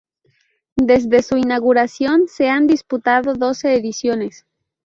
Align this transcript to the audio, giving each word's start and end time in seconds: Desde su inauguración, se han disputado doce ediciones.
Desde 0.77 1.21
su 1.21 1.37
inauguración, 1.37 2.23
se 2.27 2.49
han 2.49 2.65
disputado 2.65 3.35
doce 3.35 3.75
ediciones. 3.75 4.47